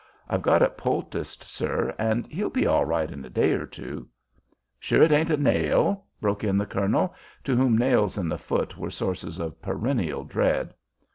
I've 0.27 0.41
got 0.41 0.63
it 0.63 0.79
poulticed, 0.79 1.43
sir, 1.43 1.93
and 1.99 2.25
he'll 2.25 2.49
be 2.49 2.65
all 2.65 2.85
right 2.85 3.11
in 3.11 3.23
a 3.23 3.29
day 3.29 3.51
or 3.51 3.67
two" 3.67 4.07
"Sure 4.79 5.03
it 5.03 5.11
ain't 5.11 5.29
a 5.29 5.37
nail?" 5.37 6.05
broke 6.19 6.43
in 6.43 6.57
the 6.57 6.65
colonel, 6.65 7.13
to 7.43 7.55
whom 7.55 7.77
nails 7.77 8.17
in 8.17 8.27
the 8.27 8.39
foot 8.39 8.79
were 8.79 8.89
sources 8.89 9.37
of 9.37 9.61
perennial 9.61 10.23
dread. 10.23 10.73